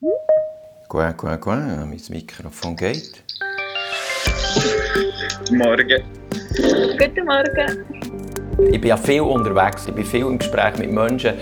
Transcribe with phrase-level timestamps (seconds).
[0.00, 1.54] Gut, gut, gut.
[1.54, 3.22] Mein Mikrofon geht.
[5.50, 6.02] Morgen.
[6.98, 7.84] Guten Morgen.
[8.72, 11.34] Ich bin ja viel unterwegs, ich bin viel im Gespräch mit Menschen.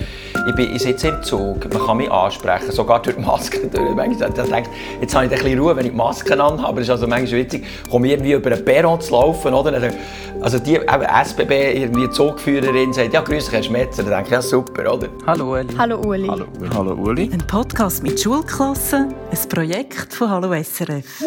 [0.48, 3.66] Ich, bin, ich sitze im Zug, man kann mich ansprechen, sogar durch die Maske.
[3.66, 3.94] Durch.
[3.94, 6.66] Manchmal denke ich, jetzt habe ich ein bisschen Ruhe, wenn ich die Maske anhabe.
[6.66, 9.52] Aber es ist also manchmal witzig, komme ich irgendwie über einen Perron zu laufen.
[9.52, 9.92] Oder?
[10.40, 14.02] Also die eben SBB, irgendwie Zugführerin, sagt, ja, grüß dich, Herr Schmetzer.
[14.04, 15.08] Dann denke ich, ja, super, oder?
[15.26, 15.66] Hallo Uli.
[15.76, 16.28] Hallo Uli.
[16.28, 17.28] Hallo, Hallo Uli.
[17.30, 21.24] Ein Podcast mit Schulklassen, ein Projekt von Hallo SRF.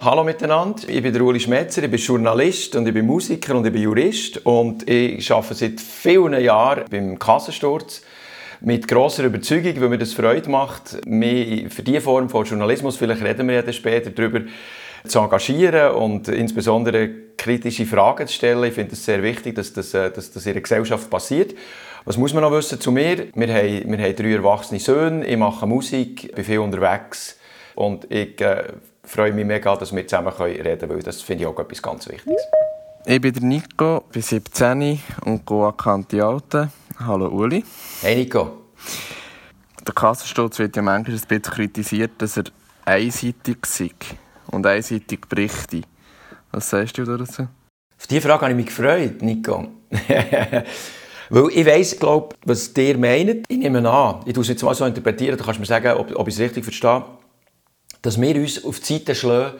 [0.00, 3.66] Hallo miteinander, ich bin der Uli Schmetzer, ich bin Journalist und ich bin Musiker und
[3.66, 8.02] ich bin Jurist und ich arbeite seit vielen Jahren beim Kassensturz
[8.60, 13.22] mit grosser Überzeugung, weil mir das Freude macht, mich für diese Form von Journalismus, vielleicht
[13.22, 14.40] reden wir ja später darüber,
[15.06, 18.64] zu engagieren und insbesondere kritische Fragen zu stellen.
[18.64, 21.54] Ich finde es sehr wichtig, dass das, äh, dass das in der Gesellschaft passiert.
[22.06, 23.28] Was muss man noch wissen zu mir?
[23.34, 27.38] Wir haben, wir haben drei erwachsene Söhne, ich mache Musik, bin viel unterwegs
[27.74, 28.64] und ich äh,
[29.02, 32.08] freue mich mega, dass wir zusammen reden können, weil das finde ich auch etwas ganz
[32.08, 32.42] Wichtiges.
[33.06, 36.70] Ich bin der Nico, bin 17 und gehe an Kanti Alten.
[36.98, 37.64] Hallo Uli.
[38.02, 38.66] Hey Nico.
[39.84, 42.44] Der Kassensturz wird ja manchmal ein bisschen kritisiert, dass er
[42.84, 43.90] einseitig sei
[44.52, 45.82] und einseitig berichte.
[46.52, 47.48] Was sagst du dazu?
[47.98, 49.68] Auf diese Frage habe ich mich gefreut, Nico.
[51.30, 53.44] Weil ich weiss, glaub, was ihr meint.
[53.48, 56.14] Ich nehme an, ich tue es jetzt mal so interpretieren, du kannst mir sagen, ob,
[56.14, 57.04] ob ich es richtig verstehe,
[58.02, 59.58] dass wir uns auf die Seite schlagen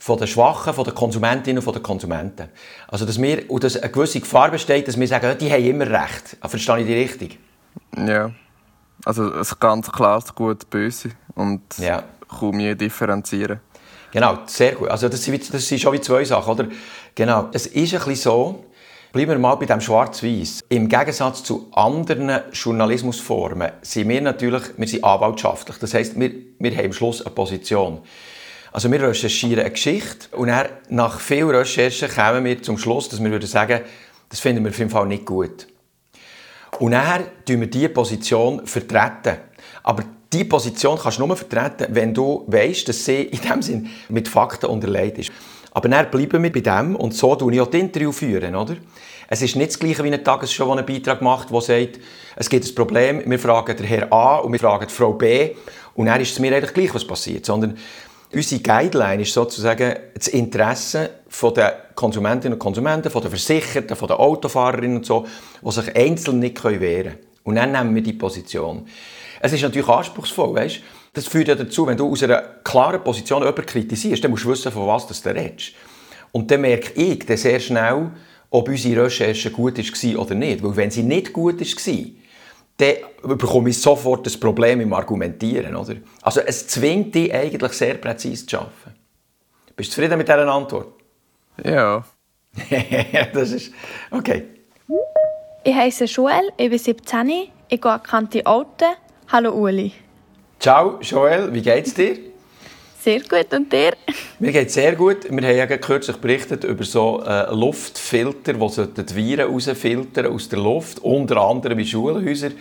[0.00, 2.48] von den Schwachen, von den Konsumentinnen und von den Konsumenten.
[2.88, 5.86] Also, dass wir, und dass eine gewisse Gefahr besteht, dass wir sagen, die haben immer
[5.86, 6.38] recht.
[6.42, 7.38] Verstehe ich die richtig?
[7.96, 8.30] Ja.
[9.04, 12.02] Also, ein ganz klares Gut-Böse und ja.
[12.28, 13.60] kaum je differenzieren.
[14.10, 14.88] Genau, sehr gut.
[14.88, 16.68] Also, das sind, das sind schon wie zwei Sachen, oder?
[17.14, 17.50] Genau.
[17.52, 18.64] Es ist ein bisschen so,
[19.12, 20.60] Bleiben wir mal bei dem Schwarz-Weiß.
[20.68, 25.78] Im Gegensatz zu anderen Journalismusformen sind wir natürlich wir sind anwaltschaftlich.
[25.78, 28.02] Das heisst, wir, wir haben am Schluss eine Position.
[28.72, 33.22] Also wir recherchieren eine Geschichte und dann, nach viel Recherchen kommen wir zum Schluss, dass
[33.22, 33.80] wir würden sagen,
[34.28, 35.66] das finden wir auf jeden Fall nicht gut.
[36.78, 39.38] Und dann tun wir diese Position vertreten.
[39.82, 43.90] Aber diese Position kannst du nur vertreten, wenn du weißt, dass sie in dem Sinn
[44.08, 45.32] mit Fakten unterlegt ist.
[45.72, 48.12] Aber dann bleiben wir bei dem und so führe ich auch das Interview.
[48.12, 48.76] Führen, oder?
[49.28, 52.00] Es ist nicht das Gleiche wie ein Tagesschau, der einen Beitrag macht, der sagt,
[52.34, 55.50] es gibt ein Problem, wir fragen den Herr A und wir fragen die Frau B
[55.94, 57.46] und dann ist es mir eigentlich gleich, was passiert.
[57.46, 57.76] Sondern
[58.32, 61.10] unsere Guideline ist sozusagen das Interesse
[61.56, 65.26] der Konsumentinnen und Konsumenten, der Versicherten, der Autofahrerinnen und so,
[65.64, 67.18] die sich einzeln nicht wehren können.
[67.44, 68.86] Und dann nehmen wir die Position.
[69.40, 70.80] Es ist natürlich anspruchsvoll, weißt?
[71.12, 74.50] Das führt ja dazu, wenn du aus einer klaren Position jemanden kritisierst, dann musst du
[74.50, 75.72] wissen, von was du redest.
[76.30, 78.10] Und dann merke ich dann sehr schnell,
[78.50, 80.62] ob unsere Recherche gut war oder nicht.
[80.62, 82.04] Weil wenn sie nicht gut war,
[82.80, 85.76] dann bekomme ich sofort das Problem im Argumentieren.
[85.76, 85.96] Oder?
[86.22, 88.96] Also es zwingt dich eigentlich sehr präzise zu arbeiten.
[89.76, 90.88] Bist du zufrieden mit dieser Antwort?
[91.64, 92.04] Ja.
[93.32, 93.72] das ist...
[94.10, 94.44] Okay.
[95.62, 97.28] Ich heiße Joel, ich bin 17,
[97.68, 98.94] ich gehe an Kanti Alten.
[99.28, 99.92] Hallo Uli.
[100.58, 102.29] Ciao Joel, wie geht's dir?
[103.02, 103.92] Sehr gut, und dir?
[104.40, 105.24] Mir geht sehr gut.
[105.30, 110.58] Wir haben ja kürzlich berichtet über so äh, Luftfilter, die die Viren rausfiltern aus der
[110.58, 112.52] Luft, unter anderem in Schulhäusern.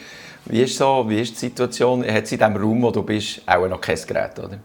[0.45, 2.09] Wie ist, so, wie ist die Situation?
[2.09, 4.59] Hat es in dem Raum, wo du bist, auch noch kein Gerät, oder?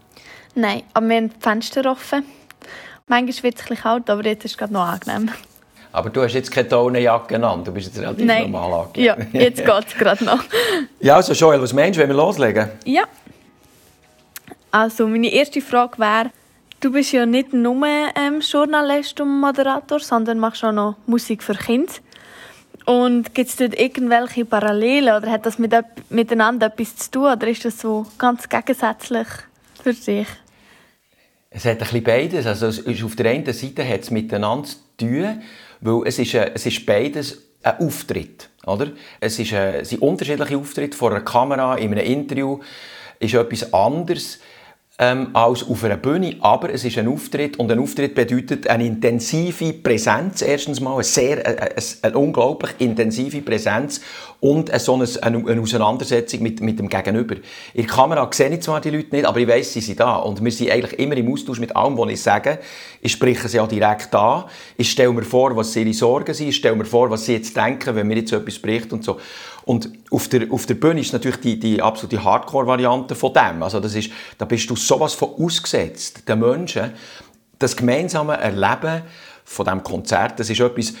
[0.55, 2.23] Nein, aber wir haben die Fenster offen.
[3.07, 5.29] Manchmal wird es ein bisschen kalt, aber jetzt ist es gerade noch angenehm.
[5.91, 8.49] Aber du hast jetzt keine Daunenjacke genannt, du bist jetzt relativ Nein.
[8.49, 9.27] normal angelegt.
[9.33, 10.39] Ja, jetzt geht es gerade noch.
[11.01, 12.69] Ja, also Joel, was meinst du, wenn wir loslegen?
[12.85, 13.03] Ja.
[14.75, 16.31] Also meine erste Frage wäre,
[16.81, 21.53] du bist ja nicht nur ähm, Journalist und Moderator, sondern machst auch noch Musik für
[21.53, 21.93] Kinder.
[22.85, 25.73] Und gibt es dort irgendwelche Parallelen oder hat das mit,
[26.09, 29.27] miteinander etwas zu tun oder ist das so ganz gegensätzlich
[29.81, 30.27] für dich?
[31.51, 32.45] Es hat ein bisschen beides.
[32.45, 35.41] Also es ist auf der einen Seite hat es miteinander zu tun,
[35.79, 38.49] weil es ist, es ist beides ein Auftritt.
[38.65, 38.91] Oder?
[39.21, 42.59] Es, ist ein, es sind unterschiedliche Auftritte vor einer Kamera, in einem Interview
[43.19, 44.39] ist etwas anderes
[44.97, 48.85] ähm, als auf einer Bühne, aber es ist ein Auftritt und ein Auftritt bedeutet eine
[48.85, 53.99] intensive Präsenz, erstens mal, eine, sehr, eine, eine, eine unglaublich intensive Präsenz
[54.39, 57.35] und eine, so eine, eine Auseinandersetzung mit, mit dem Gegenüber.
[57.73, 60.15] In der Kamera sehe ich zwar die Leute nicht, aber ich weiss, sie sind da
[60.15, 62.59] und wir sind eigentlich immer im Austausch mit allem, was ich sage.
[63.01, 64.45] Ich spreche sie auch direkt an,
[64.77, 67.57] ich stelle mir vor, was ihre Sorgen sind, ich stelle mir vor, was sie jetzt
[67.57, 69.19] denken, wenn mir jetzt etwas spricht und so.
[69.65, 73.63] Und auf der, auf der Bühne ist natürlich die, die absolute Hardcore-Variante von dem.
[73.63, 76.91] Also das ist, da bist du sowas von ausgesetzt, den Menschen.
[77.57, 79.01] Das gemeinsame Erleben
[79.43, 80.93] von diesem Konzert, das ist etwas,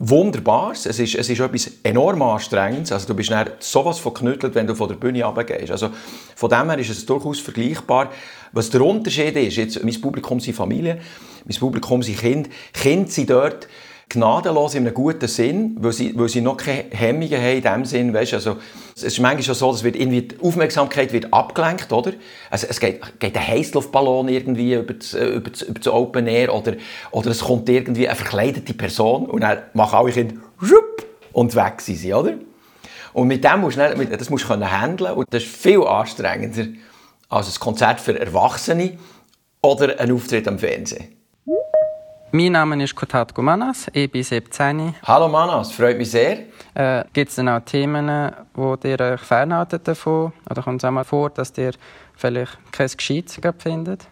[0.00, 0.86] Wunderbares.
[0.86, 2.92] Es ist, es ist etwas enorm Anstrengendes.
[2.92, 5.72] Also du bist dann sowas verknüttelt, wenn du von der Bühne runtergehst.
[5.72, 5.90] Also
[6.36, 8.12] von dem her ist es durchaus vergleichbar.
[8.52, 11.00] Was der Unterschied ist, jetzt, mein Publikum sind Familie,
[11.44, 12.48] mein Publikum sind Kinder.
[12.72, 13.66] Kinder sind dort
[14.08, 17.84] gnadenlos in einem guten Sinn, weil sie, weil sie noch keine Hemmungen haben in dem
[17.84, 18.56] Sinn, weißt, also
[18.96, 22.12] es ist manchmal schon so, dass wird irgendwie die Aufmerksamkeit wird abgelenkt, oder?
[22.50, 26.54] Also es geht, geht ein Heißluftballon irgendwie über das, über, das, über das Open Air
[26.54, 26.74] oder,
[27.10, 30.36] oder es kommt irgendwie eine verkleidete Person und dann machen alle Kinder
[31.32, 32.34] und weg sind sie, oder?
[33.12, 36.66] Und mit dem musst du, das musst du handeln und das ist viel anstrengender
[37.28, 38.98] als ein Konzert für Erwachsene
[39.60, 41.17] oder ein Auftritt am Fernsehen.
[42.30, 44.94] Mein Name ist Kotatko Manas, ich bin 17.
[45.02, 46.40] Hallo Manas, freut mich sehr.
[46.74, 50.34] Äh, Gibt es denn auch Themen, wo ihr euch fernhaltet davon?
[50.50, 51.72] Oder kommt es auch mal vor, dass ihr
[52.14, 54.06] vielleicht kein Gescheites findet?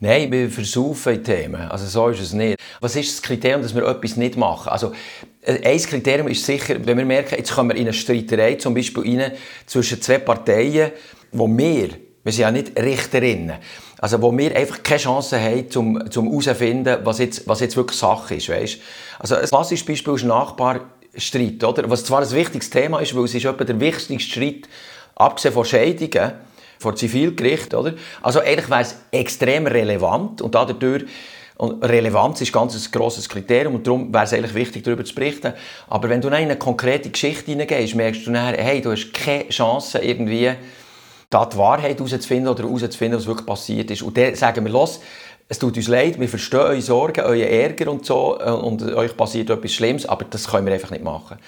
[0.00, 1.62] Nein, wir versaufen Themen.
[1.70, 2.58] Also so ist es nicht.
[2.80, 4.68] Was ist das Kriterium, dass wir etwas nicht machen?
[4.68, 4.92] Also
[5.40, 8.74] äh, ein Kriterium ist sicher, wenn wir merken, jetzt kommen wir in eine Streiterei zum
[8.74, 9.32] Beispiel rein,
[9.64, 10.92] zwischen zwei Parteien,
[11.32, 11.88] wo wir,
[12.24, 13.58] wir sind ja nicht Richterinnen,
[13.98, 17.98] also wo wir einfach keine Chance haben, um, zum herauszufinden, was jetzt, was jetzt wirklich
[17.98, 18.48] Sache ist.
[18.48, 18.78] Weißt?
[19.18, 21.88] Also ein klassisches Beispiel ist Nachbarstreit, oder?
[21.88, 24.68] was zwar ein wichtiges Thema ist, weil es ist etwa der wichtigste Streit,
[25.14, 26.32] abgesehen von Scheidungen,
[26.78, 27.74] vor Zivilgericht.
[27.74, 27.94] Oder?
[28.22, 31.04] Also eigentlich wäre es extrem relevant und dadurch
[31.56, 35.14] und Relevanz ist ganz ein grosses Kriterium und darum wäre es eigentlich wichtig, darüber zu
[35.14, 35.52] berichten.
[35.88, 39.48] Aber wenn du in eine konkrete Geschichte hineingehst, merkst du nachher, hey, du hast keine
[39.50, 40.52] Chance, irgendwie
[41.34, 44.02] da die Wahrheit herauszufinden oder herauszufinden, was wirklich passiert ist.
[44.02, 45.00] Und dann sagen wir, los,
[45.48, 49.16] es tut uns leid, wir verstehen eure Sorgen, euren Ärger und so, äh, und euch
[49.16, 51.38] passiert etwas Schlimmes, aber das können wir einfach nicht machen.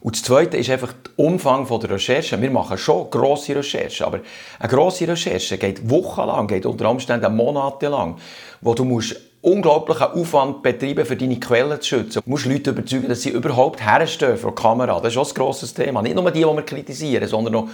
[0.00, 2.40] Und das Zweite ist einfach der Umfang der Recherche.
[2.40, 4.20] Wir machen schon grosse Recherchen, aber
[4.58, 8.16] eine grosse Recherche geht wochenlang, geht unter Umständen monatelang,
[8.60, 12.22] wo du musst unglaublichen Aufwand betreiben, für deine Quellen zu schützen.
[12.24, 15.00] Du musst Leute überzeugen, dass sie überhaupt herstehen vor der Kamera.
[15.00, 16.02] Das ist auch ein grosses Thema.
[16.02, 17.68] Nicht nur die, die wir kritisieren, sondern auch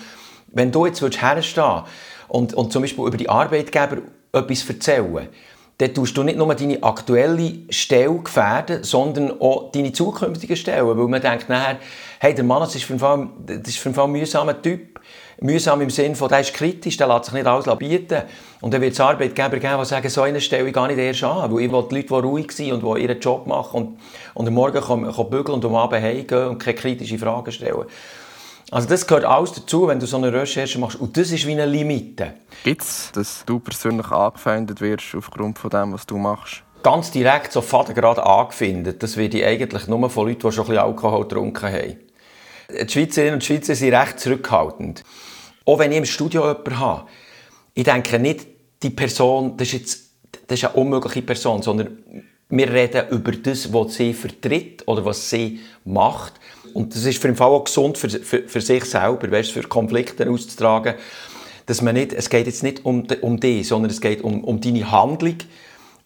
[0.52, 1.82] wenn du jetzt herstehen
[2.28, 3.98] und, und zum Beispiel über die Arbeitgeber
[4.32, 5.28] etwas erzählen
[5.82, 10.86] dann tust du nicht nur deine aktuelle Stelle gefährden, sondern auch deine zukünftigen Stellen.
[10.86, 11.78] Weil man denkt nachher,
[12.20, 15.00] hey, der Mann das ist für für einen Fall ein mühsamer Typ.
[15.40, 18.22] Mühsam im Sinne von, der ist kritisch, der lässt sich nicht alles bieten.
[18.60, 21.52] Und dann wird es Arbeitgeber geben, die sagen, so eine Stelle gar nicht erst an.
[21.52, 23.98] Weil ich will die Leute, die ruhig sind und ihren Job machen und,
[24.34, 27.86] und am Morgen kommen, kommen bügeln und am Abend heimgehen und keine kritischen Fragen stellen.
[28.70, 30.98] Also das gehört alles dazu, wenn du so eine Recherche machst.
[30.98, 32.34] Und das ist wie eine Limite.
[32.64, 36.62] Gibt es, dass du persönlich angefeindet wirst aufgrund von dem, was du machst?
[36.82, 40.68] Ganz direkt, so gerade angefeindet, das werde ich eigentlich nur von Leuten, die schon ein
[40.68, 41.96] bisschen Alkohol getrunken haben.
[42.70, 45.04] Die Schweizerinnen und Schweizer sind recht zurückhaltend.
[45.64, 47.06] Auch wenn ich im Studio jemanden habe,
[47.74, 48.46] ich denke nicht,
[48.82, 50.02] die Person, das ist jetzt
[50.46, 51.98] das ist eine unmögliche Person, sondern
[52.48, 56.34] wir reden über das, was sie vertritt oder was sie macht.
[56.74, 59.62] Und das ist für den Fall auch gesund für, für, für sich selber, weißt, für
[59.62, 60.94] Konflikte auszutragen.
[61.66, 64.60] Dass man nicht, es geht jetzt nicht um, um dich, sondern es geht um, um
[64.60, 65.36] deine Handlung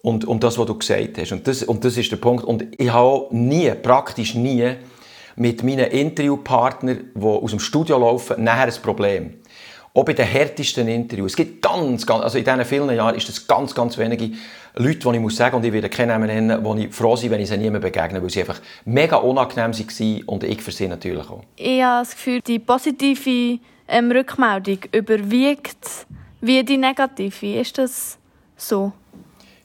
[0.02, 1.32] und um das, was du gesagt hast.
[1.32, 2.44] Und das, und das ist der Punkt.
[2.44, 4.76] Und ich habe nie, praktisch nie,
[5.36, 9.34] mit meinen Interviewpartnern, die aus dem Studio laufen, nachher ein Problem.
[9.94, 11.32] Auch bei den härtesten Interviews.
[11.32, 14.32] Es gibt ganz, ganz, also in diesen vielen Jahren ist es ganz, ganz wenige
[14.78, 17.30] Leute, die ich muss sagen, und ich werde keine Namen nennen, wo ich froh bin,
[17.30, 20.86] wenn ich sie niemandem begegne, weil sie einfach mega unangenehm waren und ich für sie
[20.86, 21.42] natürlich auch.
[21.56, 23.58] Ich habe das Gefühl, die positive
[23.88, 26.06] ähm, Rückmeldung überwiegt
[26.42, 27.58] wie die negative.
[27.58, 28.18] Ist das
[28.56, 28.92] so?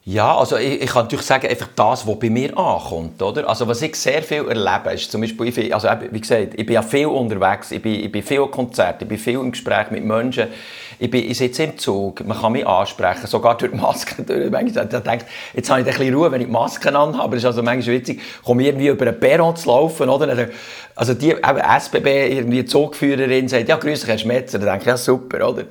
[0.04, 3.48] Ja, also ich, ich, kann natürlich sagen, einfach das, was bei mir ankommt, oder?
[3.48, 6.74] Also was ich sehr viel erlebe, ist zum Beispiel, ich, also wie gesagt, ich bin
[6.74, 10.04] ja viel unterwegs, ich bin, ich bin viel Konzerte, ich bin viel im Gespräch mit
[10.04, 10.48] Menschen,
[10.98, 14.50] ich, bin, ich sitze im Zug, man kann mich ansprechen, sogar durch die Maske durch.
[14.50, 17.36] Manchmal ich denke, jetzt habe ich ein bisschen Ruhe, wenn ich die Maske anhabe, aber
[17.38, 20.48] ist also manchmal witzig, komme irgendwie über einen Perron zu laufen, oder?
[20.96, 24.98] Also die SBB, irgendwie Zugführerin sagt, ja, grüß dich, Herr Schmetzer, dann denke ich, ja,
[24.98, 25.66] super, oder?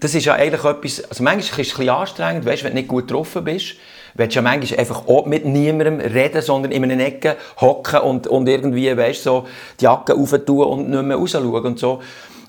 [0.00, 2.76] Das ist ja eigentlich etwas, also manchmal ist es ein bisschen anstrengend, weißt, wenn du
[2.76, 3.76] nicht gut getroffen bist,
[4.14, 8.26] willst du ja manchmal einfach auch mit niemandem reden, sondern in einer Ecke hocken und,
[8.26, 9.46] und irgendwie, weißt, so
[9.80, 12.00] die Jacke aufentun und nicht mehr rausschauen und so.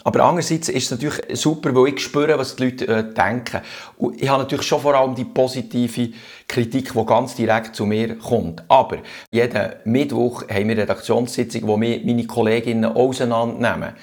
[0.06, 3.62] Aber andererseits ist es natürlich super, weil ich spüre, was die Leute äh, denken.
[3.98, 6.12] Und ich habe natürlich schon vor allem die positive
[6.48, 8.64] Kritik, die ganz direkt zu mir kommt.
[8.68, 8.98] Aber
[9.32, 13.96] jeden Mittwoch haben wir Redaktionssitzung, wo wir meine Kolleginnen auseinandernehmen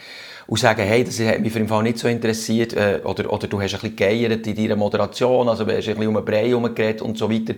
[0.46, 3.46] und sagen, hey, das hat mich für den Fall nicht so interessiert, äh, oder, oder
[3.46, 6.24] du hast ein bisschen geeiert in deiner Moderation, also du hast ein bisschen um den
[6.24, 7.54] Brei herumgeredet und so weiter.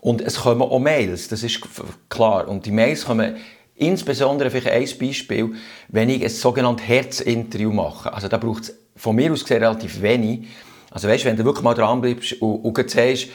[0.00, 1.60] Und es kommen auch Mails, das ist
[2.08, 2.48] klar.
[2.48, 3.36] Und die Mails kommen
[3.76, 5.54] insbesondere, vielleicht ein Beispiel,
[5.88, 8.12] wenn ich ein sogenanntes Herzinterview mache.
[8.12, 10.46] Also da braucht es von mir aus gesehen relativ wenig,
[10.90, 13.28] Also weißt, wenn du wirklich mal dran bleibst und, und sagst,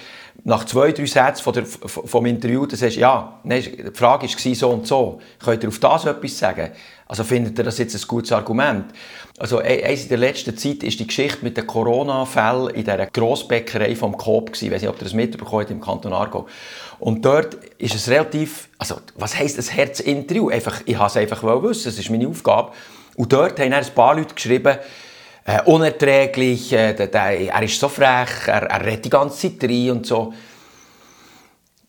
[0.43, 4.55] nach zwei, drei Sätzen von der, vom Interview, dann sagst ja, nein, die Frage war
[4.55, 6.71] so und so, könnt ihr auf das etwas sagen?
[7.07, 8.85] Also findet ihr das jetzt ein gutes Argument?
[9.37, 13.95] Also eins in der letzten Zeit ist die Geschichte mit den Corona-Fällen in dieser Grossbäckerei
[13.95, 14.65] vom Coop gewesen.
[14.65, 16.47] Ich weiß nicht, ob ihr das mitbekommen habt im Kanton Aargau.
[16.99, 20.49] Und dort ist es relativ, also was heisst ein Herzinterview?
[20.49, 22.71] Einfach, ich wollte es einfach wissen, das ist meine Aufgabe.
[23.15, 24.77] Und dort haben ein paar Leute geschrieben,
[25.45, 29.69] äh, unerträglich, äh, der, der, er ist so frech, er, er redet die ganze Zeit
[29.69, 30.33] rein und so.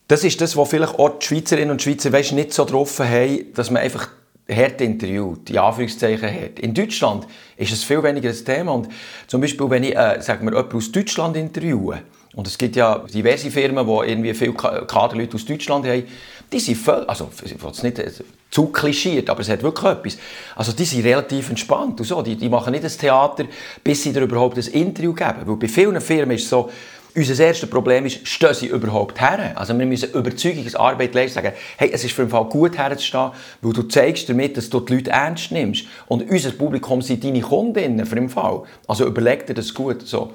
[0.08, 3.52] Das ist das, was vielleicht auch die Schweizerinnen und Schweizer weißt, nicht so drauf haben,
[3.54, 4.08] dass man einfach
[4.48, 6.58] hart interviewt, die Anführungszeichen hat.
[6.60, 7.26] In Deutschland
[7.56, 8.74] ist es viel weniger ein Thema.
[8.74, 8.88] Und
[9.26, 12.02] zum Beispiel, wenn ich, äh, sagen wir, jemanden aus Deutschland interviewe,
[12.34, 16.04] und es gibt ja diverse Firmen, die irgendwie viele Kaderleute aus Deutschland haben,
[16.52, 18.10] die sind voll, also es nicht äh,
[18.50, 20.18] zu klischiert, aber es hat wirklich etwas.
[20.54, 22.22] Also die sind relativ entspannt und so.
[22.22, 23.44] Die, die machen nicht das Theater,
[23.82, 25.40] bis sie dir überhaupt ein Interview geben.
[25.44, 26.70] Weil bei vielen Firmen ist es so,
[27.16, 29.52] unser erstes Problem ist, stehen sie überhaupt her?
[29.54, 33.30] Also wir müssen Überzeugungsarbeit leisten, sagen, hey, es ist für den Fall gut herzustehen,
[33.62, 35.86] weil du zeigst damit, dass du die Leute ernst nimmst.
[36.06, 38.62] Und unser Publikum sind deine Kundinnen für den Fall.
[38.86, 40.02] Also überleg dir das gut.
[40.02, 40.32] So.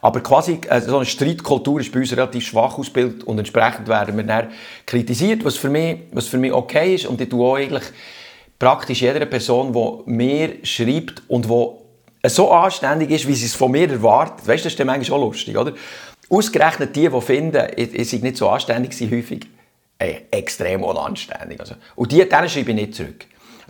[0.00, 4.16] Aber quasi äh, so eine Streitkultur ist bei uns relativ schwach ausgebildet und entsprechend werden
[4.16, 4.48] wir dann
[4.86, 7.06] kritisiert, was für mich, was für mich okay ist.
[7.06, 7.84] Und ich tue auch eigentlich
[8.58, 13.70] praktisch jeder Person, die mir schreibt und die so anständig ist, wie sie es von
[13.70, 14.46] mir erwartet.
[14.46, 15.72] Weißt du, das ist dann manchmal auch lustig, oder?
[16.30, 19.46] Ausgerechnet die, die finden, ich, sei nicht so anständig, sind häufig
[19.98, 21.60] ey, extrem unanständig.
[21.60, 23.24] Also, und die, denen schreibe ich nicht zurück.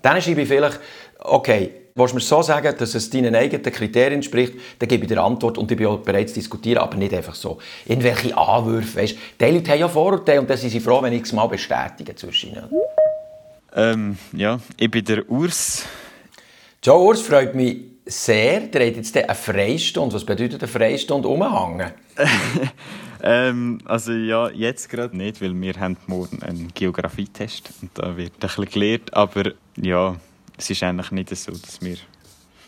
[0.04, 0.80] Denen schreibe ich vielleicht,
[1.20, 5.08] okay, Willst du mir so sagen, dass es deinen eigenen Kriterien entspricht, dann gebe ich
[5.08, 7.58] dir Antwort und ich bin auch bereit zu diskutieren, aber nicht einfach so.
[7.86, 11.24] Irgendwelche Anwürfe, weißt Die Leute haben ja Vorurteile und dann sind sie froh, wenn ich
[11.24, 12.70] es mal bestätige zwischen ihnen.
[13.74, 15.86] Ähm, ja, ich bin der Urs.
[16.84, 18.60] Joe Urs freut mich sehr.
[18.60, 20.14] Der hat jetzt eine Freistunde.
[20.14, 21.92] Was bedeutet eine Freistunde umhängen?
[23.22, 28.32] ähm, also ja, jetzt gerade nicht, weil wir haben morgen einen Geografietest und da wird
[28.32, 30.16] ein bisschen gelehrt, aber ja,
[30.56, 31.96] es ist eigentlich nicht so, dass wir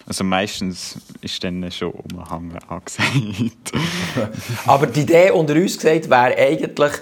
[0.07, 3.73] also meistens ist dann schon umhängen angesagt.
[4.67, 6.93] Aber die Idee unter uns gesagt wäre eigentlich,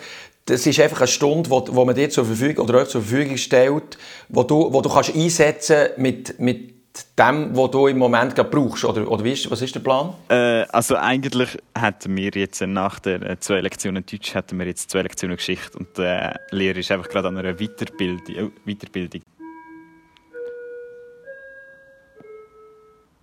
[0.45, 3.39] das ist einfach eine Stunde, wo, wo man dir zur Verfügung oder euch zur Verfügung
[3.39, 3.97] stellt,
[4.29, 6.78] wo du, wo du kannst einsetzen mit, mit
[7.19, 8.85] dem, was du im Moment gerade brauchst.
[8.85, 10.15] Oder, oder ist, was ist der Plan?
[10.29, 14.91] Äh, also eigentlich hätten wir jetzt nach den äh, zwei Lektionen Deutsch hätten wir jetzt
[14.91, 18.53] zwei Lektionen Geschichte und der äh, Lehrer ist einfach gerade an einer Weiterbildung.
[18.65, 19.23] Weiterbildung.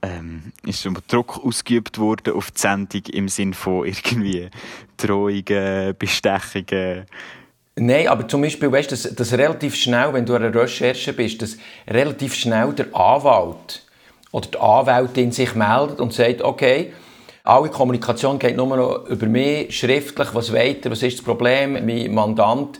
[0.06, 4.50] ähm, ist schon Druck ausgeübt worden auf die Sendung im Sinne von irgendwie
[4.98, 7.06] Drohungen, Bestechungen?
[7.78, 11.12] Nein, aber zum Beispiel, weißt du, dass, dass relativ schnell, wenn du an einer Recherche
[11.12, 11.58] bist, dass
[11.90, 13.84] relativ schnell der Anwalt
[14.32, 16.94] oder die Anwältin sich meldet und sagt, okay,
[17.44, 22.14] alle Kommunikation geht nur noch über mich, schriftlich, was weiter, was ist das Problem, mein
[22.14, 22.80] Mandant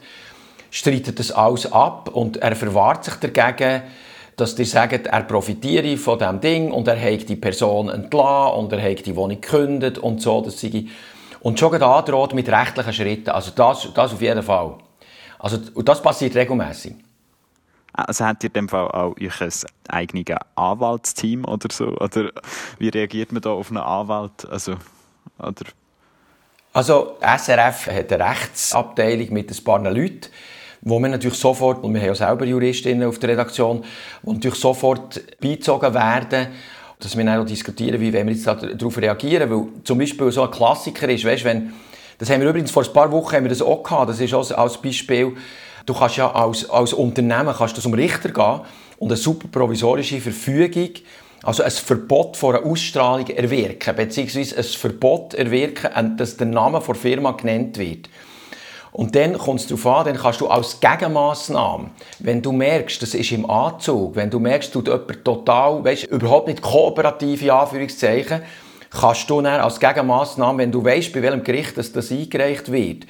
[0.72, 3.84] streitet das alles ab und er verwahrt sich dagegen,
[4.38, 8.72] dass die sagen, er profitiere von diesem Ding und er hat die Person entlassen und
[8.72, 10.42] er hat die Wohnung gekündigt und so.
[10.42, 10.86] Das sei
[11.42, 13.30] und schon androht mit rechtlichen Schritten.
[13.30, 14.76] Also das, das auf jeden Fall.
[15.46, 16.96] Also, und das passiert regelmäßig.
[17.94, 19.50] Also habt ihr in dem Fall auch euer
[19.90, 20.26] eigenes
[20.56, 21.90] Anwaltsteam oder so?
[22.00, 22.32] Oder
[22.80, 24.50] wie reagiert man da auf einen Anwalt?
[24.50, 24.74] Also,
[25.38, 25.66] oder?
[26.74, 30.32] also SRF hat eine Rechtsabteilung mit ein paar Leuten
[30.82, 33.84] wo wir natürlich sofort, und wir haben ja selber Juristinnen auf der Redaktion,
[34.22, 36.48] die natürlich sofort beizogen werden,
[37.00, 40.52] dass wir dann auch diskutieren, wie wir jetzt darauf reagieren, weil zum Beispiel so ein
[40.52, 41.74] Klassiker ist, weißt, wenn,
[42.18, 44.34] das haben wir übrigens vor ein paar Wochen haben wir das auch gehabt, das ist
[44.34, 45.34] auch als Beispiel,
[45.86, 48.62] du kannst ja als, als Unternehmen kannst du zum Richter gehen
[48.98, 50.92] und eine super provisorische Verfügung
[51.46, 56.96] also ein Verbot von einer Ausstrahlung erwirken, beziehungsweise ein Verbot erwirken, dass der Name der
[56.96, 58.10] Firma genannt wird.
[58.92, 63.14] Und dann kommt es darauf an, dann kannst du als Gegenmaßnahme, wenn du merkst, das
[63.14, 68.42] ist im Anzug, wenn du merkst, du jemand total, weißt, überhaupt nicht kooperative Anführungszeichen,
[69.00, 73.06] kannst du dann als Gegenmaßnahme, wenn du weißt, bei welchem Gericht das, das eingereicht wird,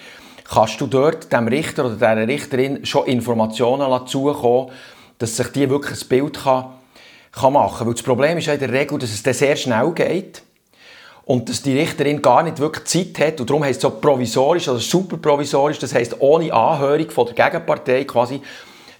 [0.49, 4.71] kannst du dort dem Richter oder der Richterin schon Informationen zukommen,
[5.17, 6.65] dass sich die wirklich ein Bild kann,
[7.31, 7.87] kann machen kann.
[7.87, 10.41] Weil das Problem ist ja in der Regel, dass es dann sehr schnell geht
[11.25, 14.67] und dass die Richterin gar nicht wirklich Zeit hat und darum heißt es so provisorisch
[14.67, 18.41] oder super provisorisch, das heißt ohne Anhörung von der Gegenpartei quasi,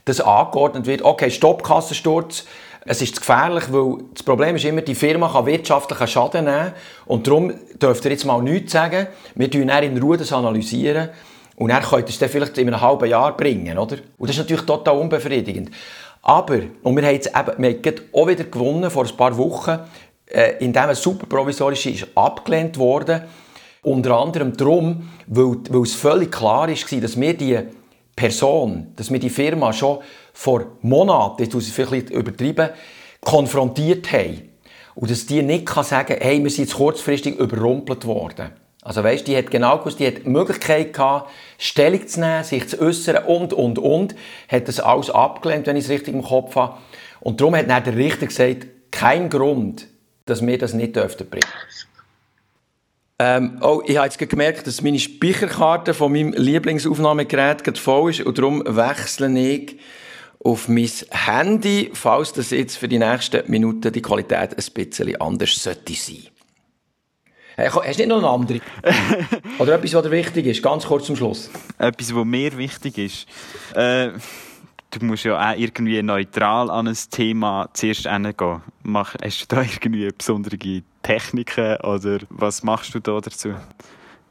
[0.06, 2.46] dass angeordnet wird, okay, Stopp, Kassensturz,
[2.86, 6.74] es ist gefährlich, weil das Problem ist immer, die Firma kann wirtschaftlichen Schaden nehmen
[7.08, 7.52] und darum
[7.82, 11.10] dürft ihr jetzt mal nichts sagen, wir analysieren dann in Ruhe das analysieren
[11.56, 13.98] und dann könnt ihr es dann vielleicht in einem halben Jahr bringen, oder?
[14.18, 15.72] Und das ist natürlich total unbefriedigend.
[16.22, 19.80] Aber, und wir haben jetzt eben, wir haben auch wieder gewonnen vor ein paar Wochen,
[20.28, 23.22] äh, in dem es super provisorisch ist, abgelehnt worden.
[23.82, 27.60] Unter anderem darum, weil, weil es völlig klar war, dass wir die
[28.16, 30.00] Person, dass wir die Firma schon
[30.36, 32.70] vor Monaten, jetzt muss ich vielleicht übertreiben,
[33.22, 34.50] konfrontiert haben.
[34.94, 38.52] Und dass die nicht kann sagen hey, wir sind jetzt kurzfristig überrumpelt worden.
[38.82, 42.68] Also weißt, die hat genau gewusst, die hat die Möglichkeit gehabt, Stellung zu nehmen, sich
[42.70, 44.14] zu äußern und, und, und.
[44.48, 46.78] Hat das alles abgelehnt, wenn ich es richtig im Kopf habe.
[47.22, 49.88] Und darum hat dann der Richter gesagt, kein Grund,
[50.26, 51.46] dass wir das nicht dürften bringen.
[53.18, 58.22] Ähm, oh, ich habe jetzt gemerkt, dass meine Speicherkarte von meinem Lieblingsaufnahmegerät gerade voll ist
[58.22, 59.80] und darum wechsle ich
[60.46, 65.56] auf mein Handy, falls das jetzt für die nächsten Minuten die Qualität ein bisschen anders
[65.56, 66.28] sollte sein.
[67.56, 68.60] Hey, hast du nicht noch eine andere?
[69.60, 70.62] Oder etwas, was dir wichtig ist?
[70.62, 71.50] Ganz kurz zum Schluss.
[71.80, 73.28] Etwas, was mir wichtig ist.
[73.74, 74.12] Äh,
[74.92, 78.62] du musst ja auch irgendwie neutral an ein Thema zuerst hingehen.
[78.84, 83.56] Mach, hast du da irgendwie besondere Techniken oder was machst du da dazu?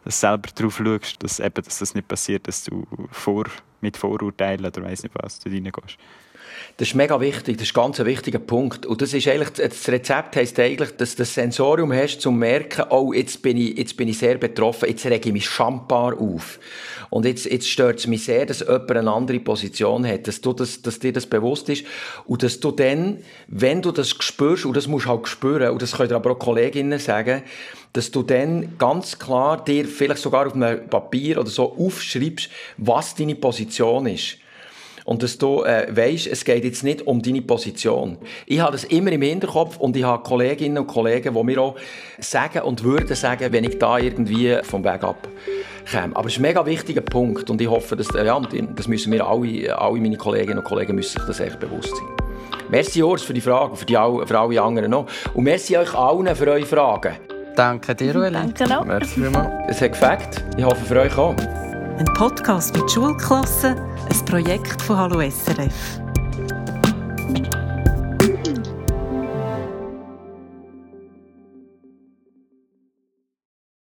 [0.05, 3.45] Dass du selber darauf schaust, dass, eben, dass das nicht passiert, dass du vor,
[3.81, 5.99] mit Vorurteilen oder weiss nicht was du reingehst.
[6.77, 8.85] Das ist mega wichtig, das ist ganz ein wichtiger Punkt.
[8.87, 12.85] Und das ist eigentlich, das Rezept heisst eigentlich, dass du das Sensorium hast, zum merken,
[12.91, 16.59] oh, jetzt bin ich, jetzt bin ich sehr betroffen, jetzt rege ich mich schambar auf.
[17.11, 20.53] Und jetzt, jetzt stört es mich sehr, dass jemand eine andere Position hat, dass, du
[20.53, 21.85] das, dass dir das bewusst ist
[22.27, 25.81] und dass du dann, wenn du das spürst, und das musst du halt spüren, und
[25.81, 27.43] das können aber auch Kolleginnen sagen,
[27.93, 33.15] dass du dann ganz klar dir vielleicht sogar auf einem Papier oder so aufschreibst, was
[33.15, 34.39] deine Position ist.
[35.05, 38.17] Und dass du äh, weißt, es geht jetzt nicht um deine Position.
[38.47, 41.77] Ich habe das immer im Hinterkopf und ich habe Kolleginnen und Kollegen, die mir auch
[42.19, 45.29] sagen und würden sagen, wenn ich da irgendwie vom Weg ab
[45.85, 46.17] käme.
[46.17, 48.41] Aber es ist ein mega wichtiger Punkt und ich hoffe, dass, ja,
[48.75, 52.07] das müssen wir alle, alle meine Kolleginnen und Kollegen müssen sich das echt bewusst sein.
[52.71, 55.07] Merci Urs für die Frage, für, die, für alle anderen noch.
[55.35, 57.15] Und merci euch allen für eure Fragen.
[57.55, 58.33] Danke dir, Ueli.
[58.33, 58.85] Danke auch.
[58.85, 59.51] Merci vielmals.
[59.69, 60.45] Es hat gefällt.
[60.57, 61.35] Ich hoffe für euch auch.
[61.97, 66.04] Ein Podcast mit Schulklassen, ein Projekt von Hallo SRF.